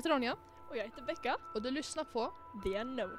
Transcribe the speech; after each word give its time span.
Heter 0.00 0.10
Ronja 0.10 0.36
Och 0.70 0.76
jag 0.76 0.84
heter 0.84 1.02
Becka. 1.02 1.36
och 1.54 1.62
du 1.62 1.70
lyssnar 1.70 2.04
på 2.04 2.32
The 2.64 2.80
Unknown. 2.80 3.18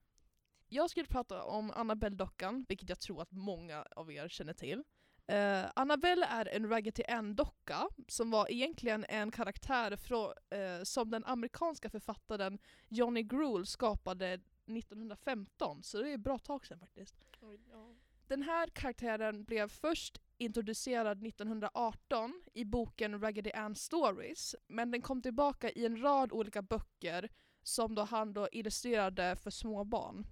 Jag 0.69 0.91
skulle 0.91 1.07
prata 1.07 1.45
om 1.45 1.71
Annabelle-dockan, 1.71 2.67
vilket 2.69 2.89
jag 2.89 3.01
tror 3.01 3.23
att 3.23 3.33
många 3.33 3.83
av 3.83 4.13
er 4.13 4.29
känner 4.29 4.53
till. 4.53 4.85
Eh, 5.27 5.65
Annabelle 5.77 6.27
är 6.27 6.47
en 6.47 6.69
Raggedy 6.69 7.03
Ann-docka 7.09 7.89
som 8.09 8.31
var 8.31 8.53
egentligen 8.53 9.05
en 9.09 9.31
karaktär 9.31 9.97
från, 9.97 10.33
eh, 10.51 10.83
som 10.83 11.11
den 11.11 11.25
amerikanska 11.25 11.91
författaren 11.91 12.59
Johnny 12.89 13.23
Gruhl 13.23 13.67
skapade 13.67 14.41
1915, 14.67 15.83
så 15.83 16.03
det 16.03 16.11
är 16.11 16.15
ett 16.15 16.21
bra 16.21 16.39
tag 16.39 16.67
sedan 16.67 16.79
faktiskt. 16.79 17.17
Oj, 17.41 17.61
ja. 17.71 17.95
Den 18.27 18.43
här 18.43 18.67
karaktären 18.67 19.45
blev 19.45 19.69
först 19.69 20.21
introducerad 20.39 21.27
1918 21.27 22.43
i 22.55 22.65
boken 22.65 23.21
Raggedy 23.21 23.51
Ann 23.51 23.75
Stories, 23.75 24.55
men 24.67 24.91
den 24.91 25.03
kom 25.03 25.23
tillbaka 25.23 25.71
i 25.71 25.87
en 25.87 26.03
rad 26.03 26.33
olika 26.33 26.63
böcker 26.63 27.31
som 27.63 27.95
då 27.95 28.03
han 28.03 28.33
då 28.33 28.49
illustrerade 28.53 29.37
för 29.37 29.51
små 29.51 29.85
barn. 29.85 30.27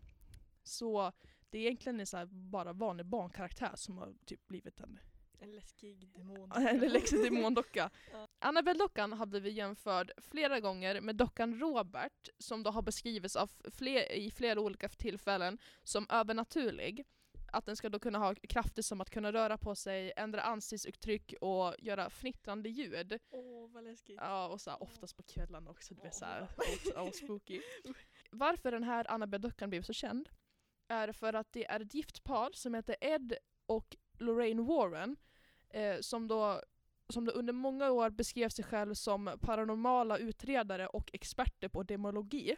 Så 0.62 1.12
det 1.50 1.58
är 1.58 1.62
egentligen 1.62 2.00
en 2.00 2.06
så 2.06 2.26
bara 2.26 2.72
vanlig 2.72 3.06
barnkaraktär 3.06 3.72
som 3.74 3.98
har 3.98 4.14
typ 4.26 4.48
blivit 4.48 4.80
en 4.80 5.00
En 5.38 5.52
läskig 5.52 6.08
demon. 6.08 6.52
eller 6.56 6.88
läxig 6.88 7.22
demondocka. 7.22 7.90
Ja. 8.12 8.28
Annabelle-dockan 8.38 9.12
har 9.12 9.26
blivit 9.26 9.54
jämförd 9.54 10.10
flera 10.18 10.60
gånger 10.60 11.00
med 11.00 11.16
dockan 11.16 11.58
Robert 11.58 12.28
som 12.38 12.62
då 12.62 12.70
har 12.70 12.82
beskrivits 12.82 13.36
av 13.36 13.50
fler, 13.64 14.12
i 14.12 14.30
flera 14.30 14.60
olika 14.60 14.88
tillfällen 14.88 15.58
som 15.82 16.06
övernaturlig. 16.10 17.04
Att 17.52 17.66
den 17.66 17.76
ska 17.76 17.88
då 17.88 17.98
kunna 17.98 18.18
ha 18.18 18.34
krafter 18.34 18.82
som 18.82 19.00
att 19.00 19.10
kunna 19.10 19.32
röra 19.32 19.58
på 19.58 19.74
sig, 19.74 20.12
ändra 20.16 20.42
ansiktsuttryck 20.42 21.34
och 21.40 21.74
göra 21.78 22.10
fnittrande 22.10 22.68
ljud. 22.68 23.18
Åh 23.30 23.70
vad 23.70 23.84
läskigt. 23.84 24.18
Ja, 24.20 24.48
och 24.48 24.60
så 24.60 24.70
här, 24.70 24.82
oftast 24.82 25.16
på 25.16 25.22
kvällarna 25.22 25.70
också, 25.70 25.94
det 25.94 26.00
blir 26.00 26.10
så 26.10 26.24
här, 26.24 26.48
Åh. 26.58 26.64
all, 26.96 27.06
all 27.06 27.12
spooky. 27.12 27.60
Varför 28.30 28.72
den 28.72 28.84
här 28.84 29.10
Annabelle-dockan 29.10 29.70
blev 29.70 29.82
så 29.82 29.92
känd 29.92 30.28
är 30.88 31.12
för 31.12 31.32
att 31.32 31.52
det 31.52 31.66
är 31.66 31.80
ett 31.80 31.94
gift 31.94 32.24
par 32.24 32.50
som 32.52 32.74
heter 32.74 32.96
Ed 33.00 33.34
och 33.66 33.96
Lorraine 34.18 34.64
Warren 34.64 35.16
eh, 35.68 36.00
som, 36.00 36.28
då, 36.28 36.62
som 37.08 37.24
då 37.24 37.32
under 37.32 37.52
många 37.52 37.90
år 37.90 38.10
beskrev 38.10 38.48
sig 38.48 38.64
själv 38.64 38.94
som 38.94 39.38
paranormala 39.40 40.18
utredare 40.18 40.86
och 40.86 41.10
experter 41.12 41.68
på 41.68 41.82
demologi. 41.82 42.56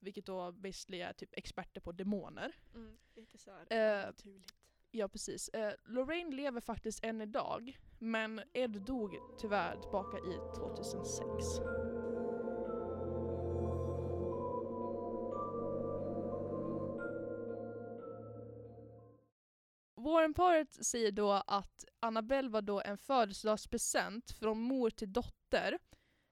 Vilket 0.00 0.26
då 0.26 0.52
basically 0.52 1.00
är 1.00 1.12
typ 1.12 1.30
experter 1.32 1.80
på 1.80 1.92
demoner. 1.92 2.52
Mm, 2.74 2.98
lite 3.14 3.38
såhär 3.38 3.66
Eh, 3.70 4.06
naturligt. 4.06 4.54
Ja 4.90 5.08
precis. 5.08 5.48
Eh, 5.48 5.72
Lorraine 5.84 6.36
lever 6.36 6.60
faktiskt 6.60 7.04
än 7.04 7.20
idag 7.20 7.78
men 7.98 8.40
Ed 8.52 8.82
dog 8.82 9.16
tyvärr 9.38 9.76
tillbaka 9.76 10.18
i 10.18 10.34
2006. 10.56 11.60
Warrenparet 19.94 20.86
säger 20.86 21.12
då 21.12 21.32
att 21.46 21.84
Annabelle 22.00 22.48
var 22.48 22.62
då 22.62 22.80
en 22.80 22.98
födelsedagspresent 22.98 24.30
från 24.30 24.58
mor 24.58 24.90
till 24.90 25.12
dotter. 25.12 25.78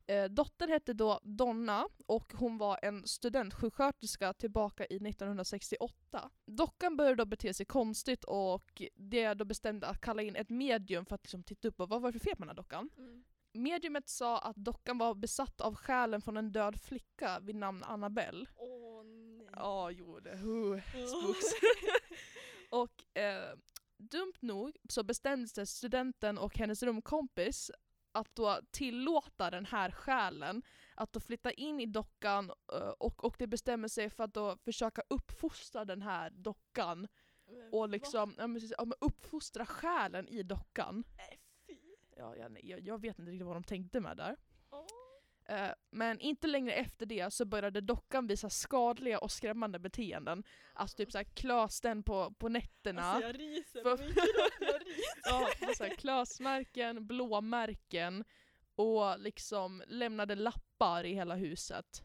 Eh, 0.09 0.25
dottern 0.25 0.71
hette 0.71 0.93
då 0.93 1.21
Donna 1.23 1.89
och 2.07 2.33
hon 2.33 2.59
var 2.59 2.79
en 2.83 3.07
studentsjuksköterska 3.07 4.33
tillbaka 4.33 4.87
i 4.87 4.97
1968. 4.97 6.31
Dockan 6.47 6.97
började 6.97 7.17
då 7.17 7.25
bete 7.25 7.55
sig 7.55 7.67
konstigt 7.67 8.25
och 8.25 8.83
det 8.95 9.35
då 9.35 9.45
bestämde 9.45 9.87
att 9.87 10.01
kalla 10.01 10.23
in 10.23 10.37
ett 10.37 10.51
medium 10.51 11.07
för 11.07 11.15
att 11.15 11.25
liksom 11.25 11.43
titta 11.43 11.69
upp 11.69 11.77
på 11.77 11.87
vad 11.87 12.03
var 12.03 12.13
det 12.13 12.19
för 12.19 12.25
fel 12.25 12.37
på 12.37 12.43
den 12.43 12.49
här 12.49 12.57
dockan. 12.57 12.91
Mm. 12.97 13.25
Mediumet 13.53 14.09
sa 14.09 14.39
att 14.39 14.57
dockan 14.57 14.99
var 14.99 15.15
besatt 15.15 15.61
av 15.61 15.75
själen 15.75 16.23
från 16.23 16.37
en 16.37 16.53
död 16.53 16.81
flicka 16.81 17.41
vid 17.41 17.57
namn 17.57 17.83
Annabelle. 17.85 18.47
Åh 18.57 19.05
nej. 19.05 19.47
Ja, 19.53 19.91
jo 19.91 20.21
det. 20.21 20.33
Uh. 20.33 20.81
Spooks. 20.93 21.47
Och 22.71 23.19
eh, 23.19 23.57
dumt 23.97 24.35
nog 24.41 24.77
så 24.89 25.03
bestämde 25.03 25.49
sig 25.49 25.67
studenten 25.67 26.39
och 26.39 26.59
hennes 26.59 26.83
rumkompis 26.83 27.71
att 28.13 28.35
då 28.35 28.61
tillåta 28.71 29.51
den 29.51 29.67
här 29.67 29.91
själen 29.91 30.63
att 30.95 31.13
då 31.13 31.21
flytta 31.21 31.51
in 31.53 31.81
i 31.81 31.87
dockan 31.87 32.51
eh, 32.73 32.89
och, 32.99 33.25
och 33.25 33.37
det 33.39 33.47
bestämmer 33.47 33.89
sig 33.89 34.11
för 34.11 34.25
att 34.25 34.35
då 34.35 34.57
försöka 34.57 35.03
uppfostra 35.09 35.85
den 35.85 36.03
här 36.03 36.31
dockan 36.31 37.09
och 37.73 37.89
liksom 37.89 38.35
ja, 38.79 38.87
uppfostra 39.01 39.67
själen 39.67 40.29
i 40.29 40.43
dockan. 40.43 41.05
Fy. 41.67 41.79
Ja, 42.17 42.37
jag, 42.37 42.65
jag, 42.65 42.81
jag 42.81 43.01
vet 43.01 43.19
inte 43.19 43.31
riktigt 43.33 43.47
vad 43.47 43.57
de 43.57 43.65
tänkte 43.65 44.01
med 44.01 44.17
där. 44.17 44.37
Åh. 44.71 44.98
Eh, 45.49 45.71
Men 45.91 46.21
inte 46.21 46.47
längre 46.47 46.73
efter 46.73 47.07
det 47.07 47.33
så 47.35 47.45
började 47.45 47.81
dockan 47.81 48.27
visa 48.27 48.51
skadliga 48.51 49.19
och 49.19 49.31
skrämmande 49.31 49.79
beteenden. 49.79 50.45
Alltså 50.73 50.97
typ 50.97 51.13
såhär 51.13 51.25
klös 51.25 51.81
den 51.81 52.03
på, 52.03 52.33
på 52.39 52.49
nätterna. 52.49 53.03
Alltså 53.03 53.27
jag 53.27 53.41
ryser 53.41 53.83
För- 53.83 53.99
jag. 53.99 54.83
Ja, 55.25 55.49
så 55.77 55.85
här 55.85 55.95
klösmärken, 55.95 57.07
blåmärken 57.07 58.25
och 58.75 59.19
liksom 59.21 59.83
lämnade 59.87 60.35
lappar 60.35 61.05
i 61.05 61.15
hela 61.15 61.35
huset. 61.35 62.03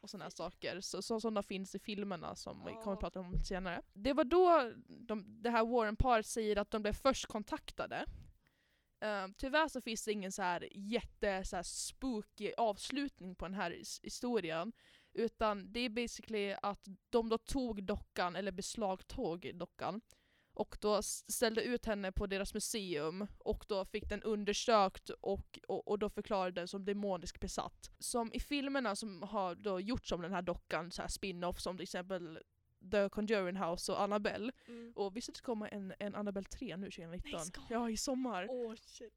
Och 0.00 0.10
sådana 0.10 0.30
saker. 0.30 0.80
Så, 0.80 1.02
så, 1.02 1.20
sådana 1.20 1.42
finns 1.42 1.74
i 1.74 1.78
filmerna 1.78 2.36
som 2.36 2.64
vi 2.64 2.72
kommer 2.72 2.92
att 2.92 3.00
prata 3.00 3.20
om 3.20 3.38
senare. 3.40 3.82
Det 3.92 4.12
var 4.12 4.24
då 4.24 4.72
de, 4.86 5.42
det 5.42 5.50
här 5.50 5.64
Warren-paret 5.64 6.26
säger 6.26 6.56
att 6.56 6.70
de 6.70 6.82
blev 6.82 6.92
först 6.92 7.26
kontaktade. 7.26 8.04
Uh, 9.04 9.32
tyvärr 9.36 9.68
så 9.68 9.80
finns 9.80 10.04
det 10.04 10.12
ingen 10.12 10.32
så 10.32 10.42
här 10.42 10.68
jätte 10.72 11.44
så 11.44 11.56
här 11.56 11.62
spooky 11.62 12.52
avslutning 12.56 13.34
på 13.34 13.44
den 13.44 13.54
här 13.54 13.82
historien. 14.02 14.72
Utan 15.12 15.72
det 15.72 15.80
är 15.80 15.88
basically 15.88 16.56
att 16.62 16.84
de 17.10 17.28
då 17.28 17.38
tog 17.38 17.84
dockan, 17.84 18.36
eller 18.36 18.52
beslagtog 18.52 19.50
dockan, 19.54 20.00
och 20.54 20.76
då 20.80 21.02
ställde 21.02 21.62
ut 21.62 21.86
henne 21.86 22.12
på 22.12 22.26
deras 22.26 22.54
museum 22.54 23.26
och 23.38 23.64
då 23.68 23.84
fick 23.84 24.08
den 24.08 24.22
undersökt 24.22 25.10
och, 25.10 25.58
och, 25.68 25.88
och 25.88 25.98
då 25.98 26.10
förklarade 26.10 26.60
den 26.60 26.68
som 26.68 26.84
demonisk 26.84 27.40
besatt. 27.40 27.90
Som 27.98 28.32
i 28.32 28.40
filmerna 28.40 28.96
som 28.96 29.22
har 29.22 29.54
då 29.54 29.80
gjorts 29.80 30.12
om 30.12 30.22
den 30.22 30.32
här 30.32 30.42
dockan, 30.42 30.90
så 30.90 31.02
här 31.02 31.08
spin-off 31.08 31.60
som 31.60 31.76
till 31.76 31.82
exempel 31.82 32.38
The 32.90 33.08
Conjuring 33.08 33.56
House 33.56 33.92
och 33.92 34.00
Annabelle. 34.00 34.52
Mm. 34.68 34.92
Och 34.96 35.16
visst 35.16 35.28
att 35.28 35.34
det 35.34 35.40
kommer 35.40 35.74
en, 35.74 35.94
en 35.98 36.14
Annabelle 36.14 36.46
3 36.48 36.76
nu 36.76 36.90
2019? 36.90 37.30
Nej, 37.32 37.66
Ja, 37.70 37.90
i 37.90 37.96
sommar. 37.96 38.46
Åh 38.50 38.74
shit. 38.74 39.14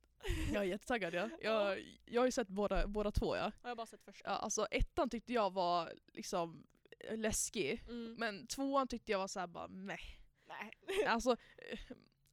Jag 0.54 0.64
är 0.64 0.68
jättetaggad 0.68 1.14
ja. 1.14 1.30
Jag, 1.42 1.84
jag 2.06 2.22
har 2.22 2.26
ju 2.26 2.32
sett 2.32 2.48
båda, 2.48 2.88
båda 2.88 3.12
två 3.12 3.36
ja. 3.36 3.52
Har 3.62 3.70
jag 3.70 3.78
bara 3.78 3.88
sett 3.88 4.04
första. 4.04 4.30
ja. 4.30 4.36
Alltså 4.36 4.66
ettan 4.72 5.10
tyckte 5.10 5.34
jag 5.34 5.54
var 5.54 5.94
liksom 6.14 6.64
läskig. 7.12 7.84
Mm. 7.88 8.16
Men 8.20 8.48
tvåan 8.48 8.88
tyckte 8.88 9.12
jag 9.12 9.20
var 9.20 9.28
såhär 9.28 9.48
bara 9.48 9.68
meh. 9.68 10.00
Nej. 10.48 10.72
Alltså 11.08 11.36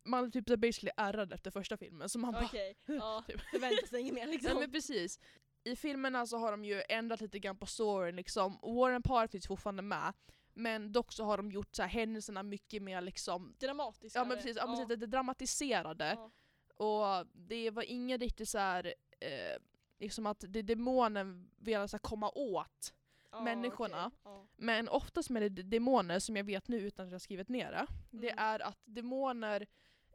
man 0.04 0.24
är 0.24 0.30
typ 0.30 0.46
basically 0.60 0.90
ärrad 0.96 1.32
efter 1.32 1.50
första 1.50 1.76
filmen 1.76 2.08
så 2.08 2.18
man 2.18 2.32
bara 2.32 2.44
Okej, 2.44 2.76
ja. 2.86 3.24
Typ. 3.26 3.40
Förväntar 3.40 3.86
sig 3.86 4.00
inget 4.00 4.14
mer 4.14 4.26
liksom. 4.26 4.50
Nej 4.52 4.60
men 4.60 4.72
precis. 4.72 5.20
I 5.64 5.76
filmerna 5.76 6.26
så 6.26 6.38
har 6.38 6.50
de 6.50 6.64
ju 6.64 6.82
ändrat 6.88 7.20
lite 7.20 7.38
grann 7.38 7.56
på 7.58 7.66
storyn 7.66 8.16
liksom. 8.16 8.58
Warren 8.62 9.02
Parr 9.02 9.26
finns 9.26 9.46
fortfarande 9.46 9.82
med. 9.82 10.12
Men 10.54 10.92
dock 10.92 11.12
så 11.12 11.24
har 11.24 11.36
de 11.36 11.50
gjort 11.50 11.74
så 11.76 11.82
här, 11.82 11.88
händelserna 11.88 12.42
mycket 12.42 12.82
mer 12.82 13.00
liksom 13.00 13.54
Dramatiskt. 13.60 14.14
Ja 14.16 14.24
men 14.24 14.36
precis, 14.36 14.56
ja. 14.56 14.66
men 14.66 14.76
precis, 14.76 14.98
det 15.00 15.06
dramatiserade. 15.06 16.16
Ja. 16.18 16.30
Och 16.76 17.26
det 17.32 17.70
var 17.70 17.82
ingen 17.82 18.20
riktigt 18.20 18.48
så 18.48 18.58
här, 18.58 18.94
eh, 19.20 19.60
liksom 19.98 20.26
att 20.26 20.44
det 20.48 20.62
demonen 20.62 21.50
ville 21.56 21.88
så 21.88 21.96
här 21.96 22.02
komma 22.02 22.30
åt. 22.34 22.94
Ja, 23.30 23.40
människorna. 23.40 24.10
Ja. 24.24 24.46
Men 24.56 24.88
oftast 24.88 25.30
med 25.30 25.52
det 25.52 25.62
demoner, 25.62 26.18
som 26.18 26.36
jag 26.36 26.44
vet 26.44 26.68
nu 26.68 26.76
utan 26.76 27.06
att 27.06 27.12
jag 27.12 27.20
skrivit 27.20 27.48
ner 27.48 27.70
det, 27.72 27.86
det 28.10 28.30
Mm. 28.30 28.44
är 28.44 28.60
att 28.60 28.78
demoner 28.84 29.66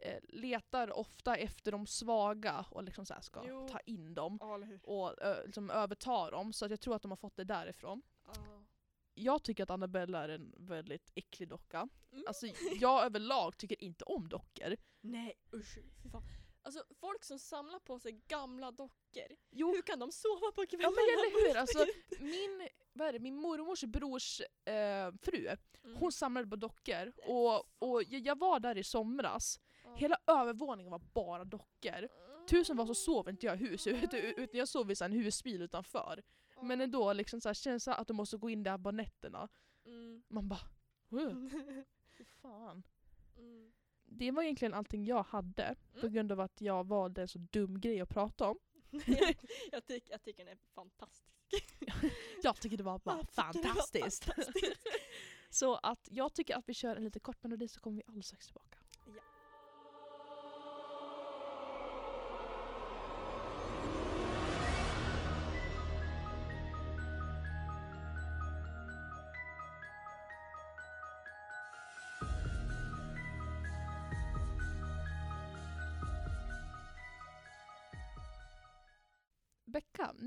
eh, 0.01 0.19
letar 0.24 0.97
ofta 0.97 1.35
efter 1.35 1.71
de 1.71 1.88
svaga 1.88 2.65
och 2.71 2.83
liksom 2.83 3.06
så 3.06 3.13
här 3.13 3.21
ska 3.21 3.44
Jo. 3.47 3.68
ta 3.68 3.80
in 3.80 4.13
dem 4.13 4.38
Ja, 4.42 4.59
och 4.83 5.21
ö, 5.21 5.44
liksom 5.45 5.69
överta 5.69 6.31
dem. 6.31 6.53
Så 6.53 6.65
att 6.65 6.71
jag 6.71 6.80
tror 6.80 6.95
att 6.95 7.01
de 7.01 7.12
har 7.12 7.15
fått 7.15 7.35
det 7.35 7.44
därifrån. 7.44 8.01
Ja. 8.25 8.33
Jag 9.19 9.44
tycker 9.44 9.63
att 9.63 9.69
Annabella 9.69 10.24
är 10.24 10.30
en 10.30 10.54
väldigt 10.57 11.12
äcklig 11.16 11.50
docka. 11.50 11.88
Mm. 12.12 12.24
Alltså 12.27 12.48
jag 12.80 13.04
överlag 13.06 13.57
tycker 13.57 13.83
inte 13.83 14.04
om 14.04 14.30
dockor. 14.30 14.75
Nej 15.01 15.33
usch, 15.54 15.75
fy 16.04 16.10
fan. 16.10 16.24
Alltså 16.62 16.83
folk 17.00 17.24
som 17.24 17.39
samlar 17.39 17.80
på 17.80 18.00
sig 18.00 18.12
gamla 18.27 18.71
dockor, 18.71 19.27
Jo, 19.51 19.68
hur 19.75 19.81
kan 19.81 20.00
de 20.00 20.12
sova 20.12 20.51
på 20.56 20.66
kvällarna? 20.66 20.83
Ja 20.83 20.89
men 20.89 21.04
eller 21.13 21.48
hur, 21.54 21.57
alltså, 21.60 21.86
min, 22.19 22.68
vad 22.94 23.07
är 23.07 23.13
det, 23.13 23.19
min 23.19 23.36
mormors 23.36 23.83
brors 23.83 24.42
eh, 24.66 25.12
fru, 25.21 25.48
Mm. 25.83 25.98
hon 25.98 26.12
samlade 26.12 26.48
på 26.48 26.56
dockor 26.56 27.13
och, 27.25 27.56
och 27.80 28.04
jag, 28.04 28.39
var 28.39 28.60
där 28.60 28.77
i 28.77 28.83
somras, 28.83 29.60
Ja. 29.83 29.95
hela 29.95 30.18
övervåningen 30.27 30.92
var 30.92 31.00
bara 31.13 31.44
dockor. 31.45 32.07
Tusen 32.50 32.77
var 32.77 32.86
så 32.86 32.95
sov 32.95 33.30
inte 33.30 33.45
jag 33.45 33.62
i 33.62 33.66
huset 33.66 34.13
utan 34.13 34.57
jag 34.60 34.68
sov 34.68 34.92
i 34.92 34.95
en 35.01 35.12
husbil 35.12 35.62
utanför. 35.62 36.24
Men 36.63 36.81
ändå 36.81 37.13
liksom 37.13 37.41
så 37.41 37.50
här, 37.50 37.53
känns 37.53 37.85
det 37.85 37.94
att 37.95 38.07
du 38.07 38.13
måste 38.13 38.38
gå 38.38 38.50
in 38.50 38.63
där 38.63 38.77
på 38.77 38.91
nätterna. 38.91 39.50
Mm. 39.85 40.23
Man 40.27 40.47
bara 40.50 40.59
"Ugh, 41.09 41.47
fy 42.17 42.25
fan. 42.25 42.83
Mm. 43.38 43.71
Det 44.06 44.31
var 44.31 44.44
egentligen 44.44 44.73
allting 44.73 45.06
jag 45.06 45.23
hade 45.23 45.75
på 45.94 46.00
Mm. 46.00 46.13
grund 46.13 46.31
av 46.31 46.39
att 46.39 46.61
jag 46.61 46.88
valde 46.88 47.21
en 47.21 47.27
så 47.27 47.39
dum 47.39 47.79
grej 47.81 48.01
att 48.01 48.09
prata 48.09 48.50
om. 48.50 48.59
jag, 49.06 49.35
jag, 49.71 49.85
tycker, 49.85 50.11
jag 50.11 50.21
tycker 50.21 50.45
den 50.45 50.53
är 50.53 50.57
fantastisk. 50.75 51.25
Jag 52.44 52.56
tycker 52.61 52.77
det 52.77 52.83
var 52.83 53.00
bara 53.00 53.15
det 53.15 53.23
var 53.38 53.44
fantastiskt. 53.53 54.25
fantastiskt. 54.25 54.88
Så 55.50 55.75
att 55.75 56.07
jag 56.11 56.33
tycker 56.33 56.56
att 56.56 56.69
vi 56.69 56.73
kör 56.73 56.95
en 56.95 57.03
lite 57.03 57.19
kort 57.19 57.44
melodi 57.44 57.67
så 57.67 57.79
kommer 57.79 57.97
vi 57.97 58.03
alldeles 58.07 58.27
strax 58.27 58.45
tillbaka. 58.45 58.77
Ja. 59.06 59.21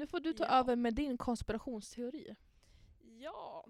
Nu 0.02 0.06
får 0.06 0.20
du 0.20 0.32
ta 0.32 0.44
Ja. 0.44 0.50
över 0.58 0.76
med 0.76 0.94
din 0.94 1.18
konspirationsteori. 1.18 2.36
Ja, 3.20 3.66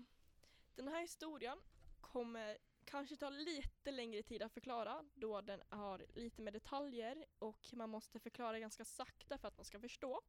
den 0.75 0.88
här 0.88 1.00
historien 1.00 1.58
kommer 2.00 2.58
kanske 2.84 3.17
ta 3.17 3.31
lite 3.31 3.90
längre 3.90 4.23
tid 4.23 4.43
att 4.43 4.52
förklara 4.52 5.05
då 5.14 5.40
den 5.40 5.62
har 5.69 6.06
lite 6.14 6.43
mer 6.43 6.52
detaljer 6.52 7.25
och 7.38 7.69
man 7.73 7.90
måste 7.90 8.19
förklara 8.20 8.58
ganska 8.58 8.84
sakta 8.84 9.38
för 9.38 9.49
att 9.49 9.56
man 9.56 9.64
ska 9.64 9.81
förstå. 9.81 10.20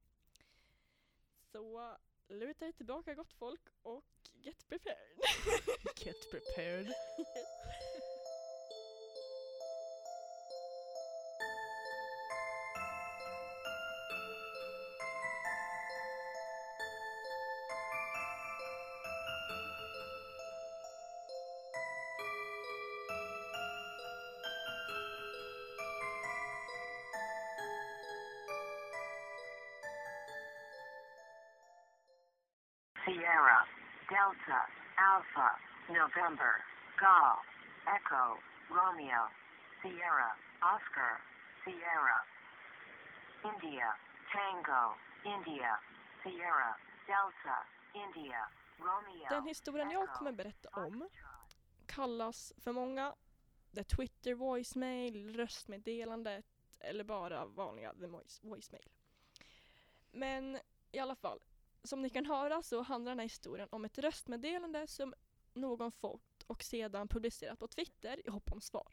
Så 1.51 1.97
luta 2.27 2.67
er 2.67 2.71
tillbaka 2.71 3.13
gott 3.13 3.33
folk 3.33 3.61
och 3.81 4.05
get 4.33 4.67
prepared. 4.67 4.97
Get 6.05 6.31
prepared. 6.31 6.87
Sierra, 33.05 33.59
Delta, 34.09 34.61
Alpha, 35.11 35.49
November, 35.89 36.53
Golf, 36.99 37.45
Echo, 37.97 38.25
Romeo, 38.69 39.23
Sierra, 39.81 40.29
Oscar, 40.73 41.13
Sierra. 41.63 42.19
India, 43.43 43.89
Tango, 44.31 44.95
India, 45.35 45.79
Sierra, 46.23 46.71
Delta, 47.07 47.57
India, 47.93 48.41
Romeo. 48.77 49.29
Den 49.29 49.47
historien 49.47 49.91
jag 49.91 50.03
Echo, 50.03 50.13
kommer 50.13 50.31
berätta 50.31 50.69
om 50.69 51.09
kallas 51.85 52.53
för 52.57 52.71
många 52.71 53.15
the 53.75 53.83
Twitter 53.83 54.33
voicemail, 54.33 55.35
röstmeddelandet 55.35 56.45
eller 56.79 57.03
bara 57.03 57.45
vanliga 57.45 57.93
the 57.93 58.07
voice, 58.07 58.43
voicemail. 58.43 58.89
Men 60.11 60.59
i 60.91 60.99
alla 60.99 61.15
fall, 61.15 61.39
som 61.83 62.01
ni 62.01 62.09
kan 62.09 62.25
höra 62.25 62.61
så 62.61 62.81
handlar 62.81 63.11
den 63.11 63.19
här 63.19 63.25
historien 63.25 63.67
om 63.71 63.85
ett 63.85 63.97
röstmeddelande 63.97 64.87
som 64.87 65.13
någon 65.53 65.91
fått 65.91 66.43
och 66.47 66.63
sedan 66.63 67.07
publicerat 67.07 67.59
på 67.59 67.67
Twitter 67.67 68.27
i 68.27 68.29
hopp 68.29 68.51
om 68.51 68.61
svar. 68.61 68.91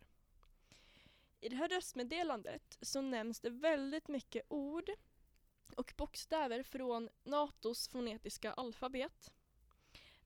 I 1.40 1.49
det 1.49 1.56
här 1.56 1.68
röstmeddelandet 1.68 2.78
så 2.82 3.00
nämns 3.00 3.40
det 3.40 3.50
väldigt 3.50 4.09
mycket 4.09 4.47
ord 4.49 4.90
och 5.76 5.94
bokstäver 5.97 6.62
från 6.62 7.09
NATOs 7.25 7.88
fonetiska 7.88 8.52
alfabet 8.52 9.32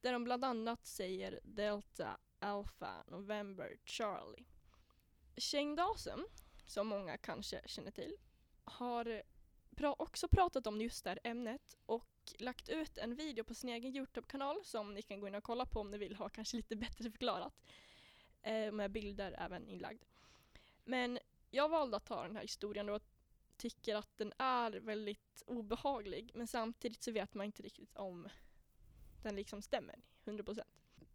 där 0.01 0.13
de 0.13 0.25
bland 0.25 0.45
annat 0.45 0.87
säger 0.87 1.41
Delta, 1.43 2.19
Alpha, 2.39 3.05
November, 3.07 3.77
Charlie. 3.85 4.45
Shane 5.37 5.77
Dawson, 5.77 6.27
som 6.67 6.87
många 6.87 7.19
kanske 7.19 7.61
känner 7.67 7.91
till, 7.91 8.17
har 8.65 9.23
pra- 9.75 9.95
också 9.99 10.29
pratat 10.29 10.67
om 10.67 10.81
just 10.81 11.05
det 11.05 11.11
här 11.11 11.19
ämnet 11.25 11.77
och 11.87 12.35
lagt 12.39 12.69
ut 12.69 12.99
en 12.99 13.15
video 13.15 13.45
på 13.45 13.55
sin 13.55 13.71
egen 13.71 13.97
Youtube-kanal 13.97 14.65
som 14.65 14.95
ni 14.95 15.03
kan 15.03 15.21
gå 15.21 15.29
in 15.29 15.35
och 15.35 15.45
kolla 15.45 15.67
på 15.67 15.81
om 15.81 15.91
ni 15.91 15.99
vill 15.99 16.17
ha 16.17 16.29
kanske 16.29 16.57
lite 16.57 16.77
bättre 16.77 17.11
förklarat. 17.11 17.63
Eh, 18.43 18.73
med 18.73 18.91
bilder 18.91 19.35
även 19.39 19.69
inlagd. 19.69 20.05
Men 20.85 21.19
jag 21.51 21.69
valde 21.69 21.97
att 21.97 22.07
ta 22.07 22.23
den 22.23 22.37
här 22.37 22.43
historien 22.43 22.89
och 22.89 23.03
tycker 23.57 23.97
att 23.97 24.17
den 24.17 24.33
är 24.39 24.73
väldigt 24.73 25.43
obehaglig 25.47 26.31
men 26.35 26.47
samtidigt 26.47 27.03
så 27.03 27.13
vet 27.13 27.35
man 27.35 27.47
inte 27.47 27.63
riktigt 27.63 27.97
om 27.97 28.29
den 29.23 29.37
liksom 29.37 29.63
stämmer 29.63 30.03
100%. 30.25 30.61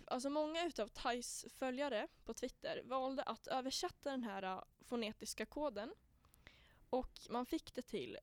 Alltså 0.06 0.30
många 0.30 0.66
utav 0.66 0.88
Thais 0.88 1.46
följare 1.50 2.08
på 2.26 2.34
Twitter 2.34 2.82
valde 2.86 3.24
att 3.24 3.48
översätta 3.48 4.12
den 4.12 4.24
här 4.24 4.44
äh, 4.44 4.64
fonetiska 4.82 5.46
koden 5.46 5.94
och 6.90 7.20
man 7.30 7.46
fick 7.46 7.74
det 7.76 7.82
till 7.82 8.18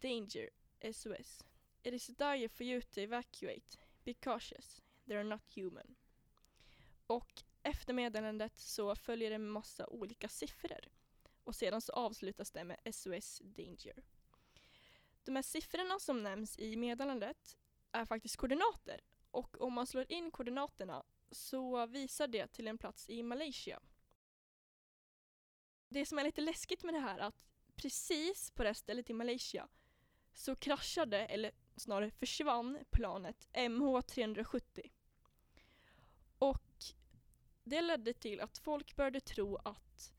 Danger 0.00 0.50
SOS. 0.92 1.44
It 1.82 1.94
is 1.94 2.06
dire 2.06 2.48
for 2.48 2.66
you 2.66 2.80
to 2.80 3.00
evacuate. 3.00 3.78
Be 4.04 4.14
cautious. 4.14 4.82
They 5.06 5.16
are 5.16 5.24
not 5.24 5.56
human. 5.56 5.96
Och 7.06 7.42
efter 7.62 7.92
meddelandet 7.92 8.58
så 8.58 8.96
följer 8.96 9.30
det 9.30 9.34
en 9.34 9.48
massa 9.48 9.86
olika 9.86 10.28
siffror 10.28 10.88
och 11.44 11.54
sedan 11.54 11.80
så 11.80 11.92
avslutas 11.92 12.50
det 12.50 12.64
med 12.64 12.94
SOS 12.94 13.42
Danger. 13.44 14.02
De 15.24 15.36
här 15.36 15.42
siffrorna 15.42 15.98
som 15.98 16.22
nämns 16.22 16.58
i 16.58 16.76
meddelandet 16.76 17.56
är 17.92 18.04
faktiskt 18.04 18.36
koordinater 18.36 19.00
och 19.30 19.60
om 19.60 19.72
man 19.72 19.86
slår 19.86 20.12
in 20.12 20.30
koordinaterna 20.30 21.04
så 21.30 21.86
visar 21.86 22.26
det 22.26 22.46
till 22.46 22.68
en 22.68 22.78
plats 22.78 23.08
i 23.08 23.22
Malaysia. 23.22 23.80
Det 25.88 26.06
som 26.06 26.18
är 26.18 26.24
lite 26.24 26.40
läskigt 26.40 26.82
med 26.82 26.94
det 26.94 27.00
här 27.00 27.18
är 27.18 27.22
att 27.22 27.44
precis 27.74 28.50
på 28.50 28.62
det 28.62 28.68
här 28.68 28.74
stället 28.74 29.10
i 29.10 29.12
Malaysia 29.12 29.68
så 30.34 30.56
kraschade, 30.56 31.18
eller 31.26 31.50
snarare 31.76 32.10
försvann, 32.10 32.78
planet 32.90 33.48
MH370. 33.52 34.90
Och 36.38 36.84
det 37.64 37.82
ledde 37.82 38.12
till 38.12 38.40
att 38.40 38.58
folk 38.58 38.96
började 38.96 39.20
tro 39.20 39.56
att 39.56 40.12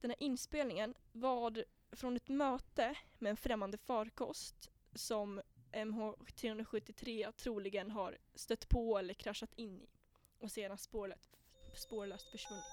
den 0.00 0.10
här 0.10 0.22
inspelningen 0.22 0.94
var 1.12 1.64
från 1.92 2.16
ett 2.16 2.28
möte 2.28 2.94
med 3.18 3.30
en 3.30 3.36
främmande 3.36 3.78
farkost 3.78 4.70
som 4.94 5.40
MH373 5.72 7.32
troligen 7.32 7.90
har 7.90 8.18
stött 8.34 8.68
på 8.68 8.98
eller 8.98 9.14
kraschat 9.14 9.54
in 9.54 9.80
i 9.80 9.88
och 10.38 10.50
sedan 10.50 10.78
spårlöst, 10.78 11.36
spårlöst 11.74 12.30
försvunnit. 12.30 12.64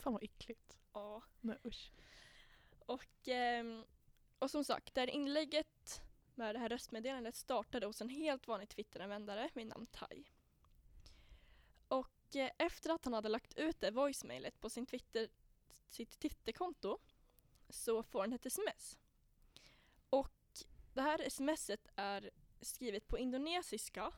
Fan 0.00 0.12
vad 0.12 0.22
äckligt. 0.22 0.78
Ja. 0.92 1.22
Nej 1.40 1.58
usch. 1.64 1.92
Och, 2.86 3.28
ehm, 3.28 3.84
och 4.38 4.50
som 4.50 4.64
sagt, 4.64 4.94
det 4.94 5.00
här 5.00 5.10
inlägget 5.10 6.02
med 6.34 6.54
det 6.54 6.58
här 6.58 6.68
röstmeddelandet 6.68 7.36
startade 7.36 7.86
hos 7.86 8.00
en 8.00 8.08
helt 8.08 8.48
vanlig 8.48 8.68
Twitteranvändare 8.68 9.50
vid 9.54 9.66
namn 9.66 9.86
Tai. 9.86 10.24
Och 11.88 12.36
eh, 12.36 12.50
efter 12.58 12.90
att 12.90 13.04
han 13.04 13.14
hade 13.14 13.28
lagt 13.28 13.58
ut 13.58 13.80
det 13.80 13.90
voicemailet 13.90 14.60
på 14.60 14.70
sin 14.70 14.86
Twitter, 14.86 15.28
sitt 15.88 16.18
Twitterkonto 16.18 16.98
så 17.68 18.02
får 18.02 18.20
han 18.20 18.32
ett 18.32 18.46
sms. 18.46 18.98
Och 20.10 20.32
det 20.94 21.02
här 21.02 21.28
smset 21.28 21.88
är 21.96 22.30
skrivet 22.60 23.08
på 23.08 23.18
indonesiska 23.18 24.12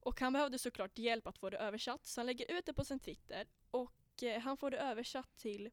och 0.00 0.20
han 0.20 0.32
behövde 0.32 0.58
såklart 0.58 0.98
hjälp 0.98 1.26
att 1.26 1.38
få 1.38 1.50
det 1.50 1.56
översatt 1.58 2.06
så 2.06 2.20
han 2.20 2.26
lägger 2.26 2.58
ut 2.58 2.66
det 2.66 2.74
på 2.74 2.84
sin 2.84 3.00
Twitter 3.00 3.48
och 3.70 4.01
eh, 4.22 4.40
han 4.40 4.56
får 4.56 4.70
det 4.70 4.76
översatt 4.78 5.36
till 5.36 5.70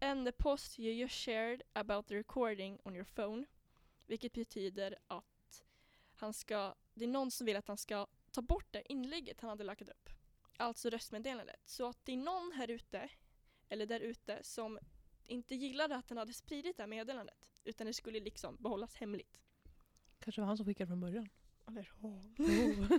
And 0.00 0.26
the 0.26 0.32
post 0.32 0.78
you 0.78 0.94
just 0.94 1.14
shared 1.14 1.62
about 1.72 2.06
the 2.06 2.14
recording 2.14 2.78
on 2.84 2.94
your 2.94 3.04
phone. 3.04 3.44
Vilket 4.06 4.32
betyder 4.32 4.98
att 5.06 5.64
han 6.14 6.32
ska, 6.32 6.74
det 6.94 7.04
är 7.04 7.08
någon 7.08 7.30
som 7.30 7.46
vill 7.46 7.56
att 7.56 7.68
han 7.68 7.76
ska 7.76 8.06
ta 8.30 8.42
bort 8.42 8.66
det 8.70 8.92
inlägget 8.92 9.40
han 9.40 9.50
hade 9.50 9.64
lagt 9.64 9.88
upp. 9.88 10.10
Alltså 10.56 10.90
röstmeddelandet. 10.90 11.60
Så 11.64 11.88
att 11.88 12.04
det 12.04 12.12
är 12.12 12.16
någon 12.16 12.52
här 12.52 12.70
ute, 12.70 13.08
eller 13.68 13.86
där 13.86 14.00
ute, 14.00 14.38
som 14.42 14.78
inte 15.24 15.54
gillade 15.54 15.96
att 15.96 16.08
han 16.08 16.18
hade 16.18 16.32
spridit 16.32 16.76
det 16.76 16.82
här 16.82 16.88
meddelandet. 16.88 17.48
Utan 17.64 17.86
det 17.86 17.92
skulle 17.92 18.20
liksom 18.20 18.56
behållas 18.56 18.96
hemligt. 18.96 19.40
Kanske 20.18 20.40
var 20.40 20.46
han 20.46 20.56
som 20.56 20.66
skickade 20.66 20.88
från 20.88 21.00
början. 21.00 21.28
Eller 21.68 21.92
Oh. 22.00 22.98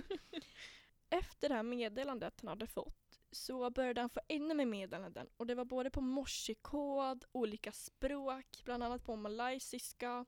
Efter 1.10 1.48
det 1.48 1.54
här 1.54 1.62
meddelandet 1.62 2.40
han 2.40 2.48
hade 2.48 2.66
fått 2.66 3.03
så 3.34 3.70
började 3.70 4.00
han 4.00 4.10
få 4.10 4.20
ännu 4.28 4.54
mer 4.54 4.66
meddelanden 4.66 5.28
och 5.36 5.46
det 5.46 5.54
var 5.54 5.64
både 5.64 5.90
på 5.90 6.00
morsekod, 6.00 7.24
olika 7.32 7.72
språk, 7.72 8.62
bland 8.64 8.82
annat 8.82 9.04
på 9.04 9.16
malaysiska 9.16 10.26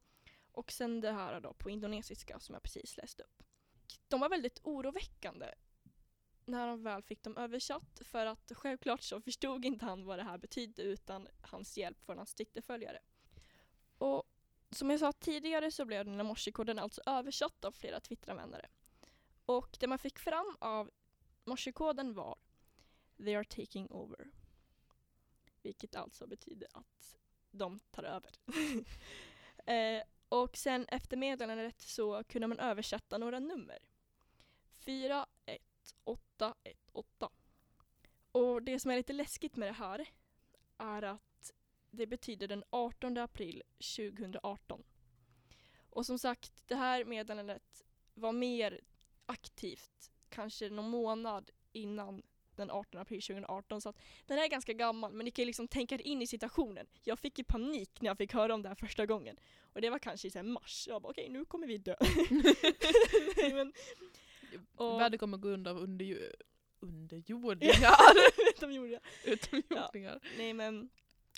och 0.53 0.73
sen 0.73 1.01
det 1.01 1.13
här 1.13 1.41
då 1.41 1.55
på 1.55 1.71
indonesiska 1.71 2.41
som 2.41 2.53
jag 2.53 2.63
precis 2.63 2.97
läste 2.97 3.23
upp. 3.23 3.43
De 4.09 4.21
var 4.21 4.29
väldigt 4.29 4.61
oroväckande 4.63 5.47
när 6.45 6.69
han 6.69 6.83
väl 6.83 7.03
fick 7.03 7.23
dem 7.23 7.37
översatt 7.37 8.01
för 8.05 8.27
att 8.27 8.53
självklart 8.55 9.03
så 9.03 9.21
förstod 9.21 9.65
inte 9.65 9.85
han 9.85 10.05
vad 10.05 10.19
det 10.19 10.23
här 10.23 10.39
betydde 10.39 10.83
utan 10.83 11.29
hans 11.41 11.79
hjälp 11.79 12.05
från 12.05 12.17
hans 12.17 12.35
Twitterföljare. 12.35 12.99
Och 13.99 14.25
som 14.71 14.91
jag 14.91 15.01
sa 15.01 15.13
tidigare 15.13 15.71
så 15.71 15.85
blev 15.85 16.05
den 16.05 16.15
här 16.15 16.25
morsekoden 16.25 16.79
alltså 16.79 17.01
översatt 17.07 17.65
av 17.65 17.73
flera 17.73 18.01
Twitteranvändare. 18.01 18.69
Och 19.47 19.77
det 19.81 19.87
man 19.87 19.99
fick 19.99 20.19
fram 20.19 20.57
av 20.61 20.91
morsekoden 21.45 22.15
var 22.15 22.37
They 23.17 23.35
are 23.35 23.45
taking 23.45 23.87
over. 23.91 24.31
Vilket 25.63 25.97
alltså 25.97 26.27
betyder 26.27 26.69
att 26.73 27.19
de 27.51 27.81
tar 27.91 28.03
över. 28.03 28.31
eh, 29.67 30.03
och 30.29 30.57
sen 30.57 30.87
efter 30.89 31.17
meddelandet 31.17 31.81
så 31.81 32.25
kunde 32.25 32.47
man 32.47 32.59
översätta 32.59 33.19
några 33.19 33.39
nummer. 33.39 33.79
41818. 34.79 37.33
Och 38.33 38.63
det 38.63 38.81
som 38.81 38.91
är 38.91 38.97
lite 38.97 39.13
läskigt 39.13 39.57
med 39.57 39.69
det 39.69 39.73
här 39.73 40.09
är 40.79 41.03
att 41.03 41.53
det 41.91 42.07
betyder 42.07 42.49
den 42.49 42.65
18 42.71 43.19
april 43.19 43.63
2018. 43.97 44.85
Och 45.91 46.07
som 46.07 46.19
sagt, 46.19 46.63
det 46.67 46.77
här 46.77 47.05
meddelandet 47.05 47.85
var 48.15 48.33
mer 48.33 48.81
aktivt 49.27 50.11
kanske 50.29 50.71
någon 50.71 50.91
månad 50.91 51.51
innan 51.73 52.23
den 52.57 52.71
18 52.71 53.01
april 53.01 53.23
2018 53.23 53.81
så 53.81 53.89
att 53.89 53.97
den 54.27 54.39
är 54.39 54.49
ganska 54.49 54.73
gammal 54.73 55.13
men 55.13 55.25
ni 55.25 55.31
kan 55.31 55.43
ju 55.43 55.47
liksom 55.47 55.69
tänka 55.69 55.95
er 55.95 56.03
in 56.07 56.23
i 56.23 56.27
situationen. 56.27 56.87
Jag 57.05 57.19
fick 57.19 57.39
ju 57.39 57.45
panik 57.45 58.01
när 58.01 58.11
jag 58.11 58.19
fick 58.19 58.33
höra 58.33 58.55
om 58.55 58.63
det 58.63 58.69
här 58.69 58.77
första 58.77 59.07
gången. 59.07 59.37
Och 59.73 59.81
det 59.81 59.91
var 59.91 59.99
kanske 59.99 60.29
i 60.29 60.31
så 60.31 60.43
mars. 60.43 60.85
Jag 60.89 61.03
bara 61.03 61.11
okej 61.11 61.29
nu 61.29 61.45
kommer 61.45 61.67
vi 61.67 61.79
dö. 61.79 61.97
Nej, 63.37 63.53
men, 63.55 63.73
och- 64.77 65.01
Världen 65.01 65.19
kommer 65.19 65.39
gå 65.39 65.49
under 65.49 65.79
under 65.79 66.33
underjordingar. 66.81 67.73
det. 68.15 68.51
Utomjordingar. 69.33 70.21
Nej 70.39 70.53
men, 70.53 70.89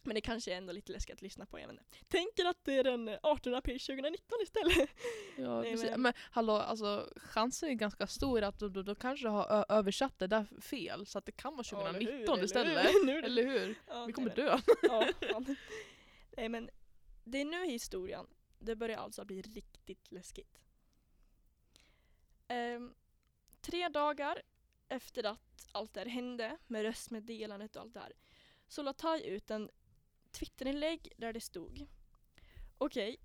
men 0.05 0.14
det 0.14 0.21
kanske 0.21 0.52
är 0.52 0.57
ändå 0.57 0.73
lite 0.73 0.93
läskigt 0.93 1.14
att 1.14 1.23
lyssna 1.23 1.47
på. 1.47 1.61
Jag 1.61 1.69
vet. 1.69 2.09
Tänker 2.09 2.45
att 2.45 2.64
det 2.64 2.73
är 2.78 2.85
den 2.85 3.19
18 3.23 3.55
april 3.55 3.81
2019 3.81 4.38
istället. 4.43 4.90
Ja, 5.37 5.61
Nej, 5.62 5.76
men- 5.76 6.02
men... 6.02 6.12
hallå, 6.31 6.52
alltså 6.52 7.12
chansen 7.17 7.69
är 7.69 7.75
ganska 7.75 8.07
stor 8.07 8.43
att 8.43 8.59
de, 8.59 8.85
de 8.85 8.95
kanske 8.95 9.28
har 9.28 9.67
översatt 9.69 10.19
det 10.19 10.26
där 10.26 10.61
fel 10.61 11.07
så 11.07 11.19
att 11.19 11.26
det 11.26 11.33
kan 11.33 11.57
vara 11.57 11.64
Ja, 11.71 11.88
eller 11.88 12.00
hur, 12.00 12.26
2019 12.26 12.35
eller 12.35 12.45
istället. 12.45 12.87
hur? 12.87 13.25
Eller 13.28 13.47
hur? 13.47 13.75
Ja, 13.88 14.05
Vi 14.05 14.12
kommer 14.12 14.35
dö. 14.35 14.59
Ja, 14.83 15.09
fan. 15.33 15.57
Nej 16.37 16.49
men, 16.49 16.71
det 17.25 17.38
är 17.40 17.45
nu 17.45 17.67
i 17.67 17.71
historien 17.71 18.26
det 18.59 18.76
börjar 18.76 18.99
alltså 18.99 19.25
bli 19.25 19.43
riktigt 19.43 20.12
läskigt. 20.12 20.59
Ehm, 22.49 22.95
tre 23.61 23.88
dagar 23.88 24.43
efter 24.88 25.25
att 25.25 25.69
allt 25.73 25.95
det 25.95 26.00
här 26.00 26.07
hände 26.07 26.59
med 26.67 26.83
röstmeddelandet 26.83 27.76
och 27.76 27.83
allt 27.83 27.95
det 27.95 28.00
här 28.00 28.12
så 28.69 28.83
la 28.83 28.93
Tai 28.93 29.26
ut 29.26 29.50
en 29.50 29.71
Twitterinlägg 30.30 31.12
där 31.16 31.32
det 31.32 31.40
stod 31.40 31.87
Okej, 32.78 33.16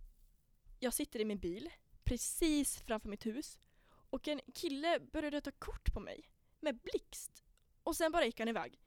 jag 0.79 0.93
sitter 0.93 1.19
i 1.19 1.25
min 1.25 1.39
bil 1.39 1.69
precis 2.03 2.81
framför 2.81 3.09
mitt 3.09 3.25
hus 3.25 3.59
och 3.85 4.27
en 4.27 4.41
kille 4.53 4.99
började 4.99 5.41
ta 5.41 5.51
kort 5.51 5.93
på 5.93 5.99
mig 5.99 6.29
med 6.59 6.79
blixt 6.79 7.43
och 7.83 7.95
sen 7.95 8.11
bara 8.11 8.25
gick 8.25 8.39
han 8.39 8.47
iväg. 8.47 8.79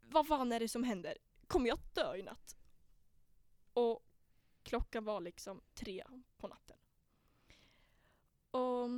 Vad 0.00 0.26
fan 0.26 0.52
är 0.52 0.60
det 0.60 0.68
som 0.68 0.84
händer? 0.84 1.18
Kommer 1.46 1.68
jag 1.68 1.78
dö 1.94 2.16
i 2.16 2.22
natt? 2.22 2.56
Och 3.72 4.06
klockan 4.62 5.04
var 5.04 5.20
liksom 5.20 5.62
tre 5.74 6.04
på 6.36 6.48
natten. 6.48 6.78
Och 8.50 8.88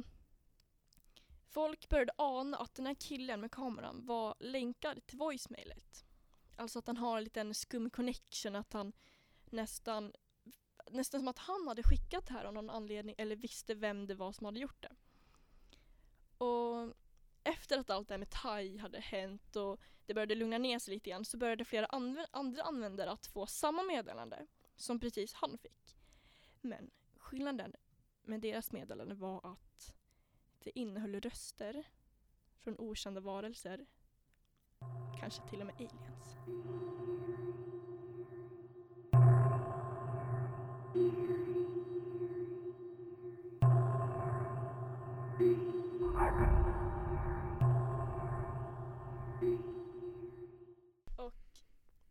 folk 1.47 1.88
började 1.88 2.12
ana 2.16 2.56
att 2.56 2.75
den 2.75 2.87
här 2.87 2.94
killen 2.94 3.40
med 3.40 3.52
kameran 3.52 4.06
var 4.06 4.35
länkad 4.38 5.06
till 5.06 5.18
voicemailet. 5.18 6.04
Alltså 6.59 6.79
att 6.79 6.87
han 6.87 6.97
har 6.97 7.19
en 7.19 7.25
liten 7.25 7.55
skum 7.55 7.91
connection, 7.91 8.57
att 8.57 8.73
han 8.73 8.93
nästan 9.45 10.12
nästan 10.91 11.21
som 11.21 11.29
att 11.29 11.38
han 11.38 11.69
hade 11.69 11.83
skickat 11.83 12.27
det 12.27 12.33
här 12.33 12.45
av 12.45 12.55
någon 12.55 12.71
anledning 12.71 13.15
eller 13.19 13.37
visste 13.37 13.75
vem 13.75 14.07
det 14.07 14.15
var 14.15 14.33
som 14.33 14.45
hade 14.45 14.61
gjort 14.61 14.83
det. 14.83 14.95
Och 16.45 16.95
efter 17.45 17.79
att 17.79 17.91
allt 17.91 18.09
det 18.09 18.15
här 18.15 18.19
med 18.19 18.31
Tai 18.31 18.79
hade 18.79 19.00
hänt 19.00 19.57
och 19.57 19.81
det 20.07 20.15
började 20.15 20.35
lugna 20.35 20.59
ner 20.59 20.79
sig 20.79 20.95
lite 20.95 21.11
grann 21.11 21.25
så 21.25 21.37
började 21.37 21.65
flera 21.65 21.87
anv- 21.87 22.27
andra 22.31 22.62
användare 22.62 23.11
att 23.11 23.27
få 23.27 23.47
samma 23.47 23.83
meddelande 23.83 24.47
som 24.77 25.00
precis 25.00 25.35
han 25.35 25.59
fick. 25.59 25.97
Men 26.61 26.91
skillnaden 27.17 27.75
med 28.23 28.41
deras 28.41 28.73
meddelande 28.73 29.15
var 29.15 29.53
att 29.53 29.95
det 30.59 30.79
innehöll 30.79 31.21
röster 31.21 31.87
från 32.59 32.79
okända 32.79 33.21
varelser. 33.21 33.87
Kanske 35.20 35.42
till 35.42 35.61
och 35.61 35.66
med 35.66 35.75
aliens. 35.75 36.37
Och 51.16 51.62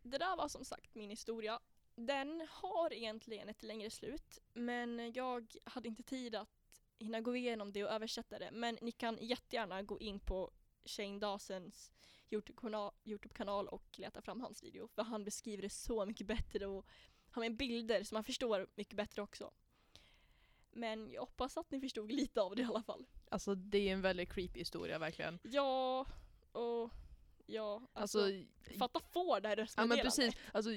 det 0.02 0.18
där 0.18 0.36
var 0.36 0.48
som 0.48 0.64
sagt 0.64 0.94
min 0.94 1.10
historia. 1.10 1.60
Den 1.94 2.46
har 2.50 2.92
egentligen 2.92 3.48
ett 3.48 3.62
längre 3.62 3.90
slut 3.90 4.38
men 4.52 5.12
jag 5.14 5.56
hade 5.64 5.88
inte 5.88 6.02
tid 6.02 6.34
att 6.34 6.82
hinna 6.98 7.20
gå 7.20 7.36
igenom 7.36 7.72
det 7.72 7.84
och 7.84 7.90
översätta 7.90 8.38
det. 8.38 8.50
Men 8.52 8.78
ni 8.80 8.92
kan 8.92 9.18
jättegärna 9.20 9.82
gå 9.82 9.98
in 9.98 10.20
på 10.20 10.50
Shane 10.88 11.18
Dawsons 11.18 11.90
Youtube-kanal 12.30 12.92
YouTube 13.04 13.52
och 13.70 13.98
leta 13.98 14.22
fram 14.22 14.40
hans 14.40 14.62
video 14.62 14.88
för 14.88 15.02
han 15.02 15.24
beskriver 15.24 15.62
det 15.62 15.70
så 15.70 16.06
mycket 16.06 16.26
bättre 16.26 16.66
och 16.66 16.86
har 17.30 17.40
med 17.40 17.56
bilder 17.56 18.04
så 18.04 18.14
man 18.14 18.24
förstår 18.24 18.66
mycket 18.74 18.96
bättre 18.96 19.22
också. 19.22 19.52
Men 20.70 21.10
jag 21.12 21.20
hoppas 21.20 21.56
att 21.56 21.70
ni 21.70 21.80
förstod 21.80 22.12
lite 22.12 22.40
av 22.40 22.56
det 22.56 22.62
i 22.62 22.64
alla 22.64 22.82
fall. 22.82 23.06
Alltså 23.30 23.54
det 23.54 23.88
är 23.88 23.92
en 23.92 24.02
väldigt 24.02 24.32
creepy 24.32 24.58
historia 24.58 24.98
verkligen. 24.98 25.38
Ja, 25.42 26.06
och 26.52 26.90
Ja, 27.50 27.82
alltså, 27.92 28.18
Alltså, 28.18 28.78
fatta 28.78 29.00
få 29.12 29.40
det 29.40 29.48
här 29.48 29.56
ja 29.56 29.62
röstmeddelandet. 29.62 30.18
men 30.18 30.26
precis. 30.26 30.40
Alltså, 30.52 30.70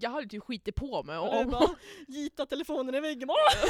jag 0.00 0.10
hade 0.10 0.28
typ 0.28 0.42
skitit 0.42 0.74
på 0.74 1.02
mig. 1.02 1.18
Och 1.18 1.44
du 1.44 1.50
bara 1.50 1.76
gita 2.08 2.46
telefonen 2.46 2.94
i 2.94 3.00
väggen. 3.00 3.28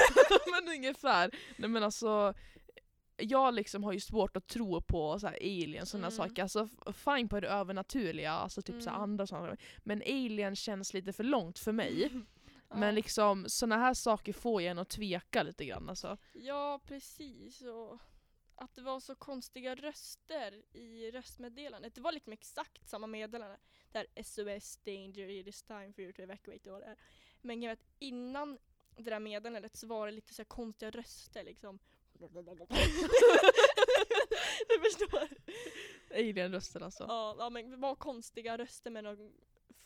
men 0.51 0.75
ungefär. 0.75 1.31
Nej 1.57 1.69
men 1.71 1.83
alltså, 1.83 2.35
jag 3.17 3.55
liksom 3.55 3.85
har 3.85 3.93
ju 3.93 4.01
svårt 4.01 4.37
att 4.37 4.47
tro 4.47 4.81
på 4.81 5.19
så 5.19 5.27
här 5.27 5.35
aliens 5.41 5.83
och 5.83 5.89
sådana 5.89 6.07
Mm. 6.07 6.17
saker. 6.17 6.43
Alltså 6.43 6.69
fine 6.95 7.29
på 7.29 7.41
det 7.41 7.49
övernaturliga, 7.49 8.33
alltså 8.33 8.63
typ 8.63 8.83
så 8.83 8.91
här 8.91 8.97
Mm. 8.97 9.03
andra 9.03 9.27
sådana 9.27 9.57
Men 9.79 10.03
alien 10.03 10.57
känns 10.57 10.95
lite 10.95 11.13
för 11.13 11.25
långt 11.25 11.59
för 11.59 11.73
mig. 11.73 12.11
Ja. 12.69 12.79
Men 12.79 12.95
liksom 12.95 13.45
sådana 13.49 13.77
här 13.79 13.95
saker 13.95 14.33
får 14.33 14.61
en 14.61 14.79
att 14.79 14.89
tveka 14.89 15.43
lite 15.43 15.65
grann 15.65 15.89
alltså. 15.89 16.19
Ja, 16.33 16.81
precis. 16.87 17.63
Och 17.63 17.99
att 18.55 18.75
det 18.75 18.83
var 18.83 19.01
så 19.01 19.15
konstiga 19.15 19.75
röster 19.75 20.63
i 20.77 21.11
röstmeddelandet. 21.11 21.95
Det 21.95 22.01
var 22.01 22.13
liksom 22.13 22.33
exakt 22.33 22.89
samma 22.89 23.07
meddelande. 23.07 23.57
Där 23.93 24.07
SOS 24.25 24.77
danger 24.85 25.29
it 25.29 25.47
is 25.47 25.63
time 25.63 25.93
for 25.93 26.01
you 26.05 26.13
to 26.13 26.23
evacuate 26.23 26.71
och 26.71 26.81
det 26.81 26.87
är. 26.87 26.97
Men 27.41 27.63
är 27.63 27.73
att 27.73 27.85
innan 27.99 28.59
det 28.97 29.11
där 29.11 29.21
meddelandet 29.21 29.77
så 29.77 29.87
var 29.87 30.07
det 30.07 30.13
lite 30.13 30.35
så 30.35 30.43
här 30.43 30.49
konstiga 30.49 30.91
röster 30.91 31.45
liksom. 31.45 31.79
du 34.69 34.81
förstår? 34.81 35.29
Alien-rösten 36.11 36.83
alltså. 36.83 37.05
Ja, 37.09 37.37
ja, 37.39 37.51
men 37.51 37.81
var 37.81 37.95
konstiga 37.95 38.59
röster 38.59 38.91
med 38.91 39.05
något 39.05 39.19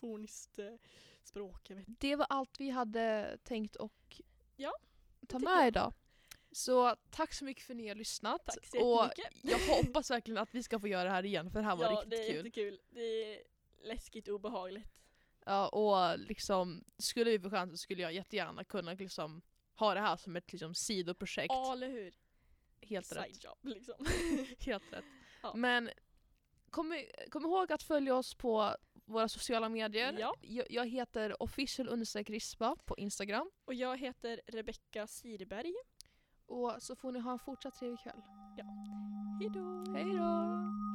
forniskt 0.01 0.59
eh, 0.59 0.75
språk. 1.23 1.71
Jag 1.71 1.77
vet. 1.77 1.85
Det 1.87 2.17
var 2.17 2.27
allt 2.31 2.61
vi 2.61 2.71
hade 2.71 3.39
tänkt 3.45 3.77
och 3.77 4.21
Ja, 4.57 4.73
ta 5.29 5.39
med 5.39 5.53
jag. 5.53 5.69
idag. 5.69 5.93
Så 6.53 6.97
tack 7.11 7.35
så 7.35 7.45
mycket 7.45 7.65
för 7.65 7.73
att 7.73 7.77
ni 7.77 7.89
har 7.89 7.95
lyssnat. 7.95 8.47
Tack 8.47 8.67
så 8.67 8.89
och 8.89 9.11
jag 9.43 9.59
hoppas 9.59 10.11
verkligen 10.11 10.39
att 10.39 10.55
vi 10.55 10.63
ska 10.63 10.81
få 10.81 10.89
göra 10.89 11.05
det 11.05 11.11
här 11.11 11.25
igen 11.25 11.51
för 11.51 11.59
det 11.59 11.65
här 11.67 11.77
var 11.77 11.85
ja, 11.85 11.91
riktigt 11.91 12.11
det 12.11 12.17
är 12.17 12.27
kul. 12.29 12.37
jättekul. 12.37 12.81
Det 12.91 13.35
är 13.35 13.43
läskigt 13.83 14.29
och 14.29 14.35
obehagligt. 14.35 14.87
Ja, 15.45 15.69
och 15.69 16.19
liksom, 16.19 16.85
skulle 16.99 17.31
vi 17.31 17.39
få 17.39 17.51
chansen 17.51 17.79
skulle 17.79 18.03
jag 18.03 18.13
jättegärna 18.13 18.65
kunna 18.65 18.93
liksom 18.93 19.43
ha 19.75 19.95
det 19.95 20.01
här 20.01 20.17
som 20.17 20.37
ett 20.37 20.53
liksom, 20.53 20.75
sidoprojekt. 20.75 21.53
Ja, 21.55 21.73
eller 21.73 21.89
hur? 21.89 22.15
Helt 22.81 23.17
rätt. 23.17 23.25
Side 23.25 23.45
job 23.45 23.59
liksom. 23.63 24.07
Helt 24.59 24.93
rätt. 24.93 25.05
Ja. 25.43 25.53
Men 25.57 25.91
kom, 26.71 27.05
kom 27.31 27.45
ihåg 27.45 27.73
att 27.73 27.83
följa 27.83 28.15
oss 28.15 28.35
på 28.35 28.77
våra 29.05 29.29
sociala 29.29 29.69
medier. 29.69 30.17
Ja. 30.19 30.35
Jag, 30.41 30.67
jag 30.71 30.89
heter 30.89 31.43
official 31.43 32.05
rispa 32.15 32.77
på 32.85 32.97
Instagram. 32.99 33.51
Och 33.65 33.75
jag 33.75 33.99
heter 33.99 34.41
Rebecka 34.47 35.07
Sirberg. 35.07 35.75
Och 36.47 36.77
så 36.79 36.97
får 36.97 37.13
ni 37.13 37.19
ha 37.19 37.33
en 37.33 37.39
fortsatt 37.39 37.75
trevlig 37.75 38.01
kväll. 38.01 38.23
Hejdå! 39.41 39.93
Hej 39.95 40.05
då! 40.05 40.86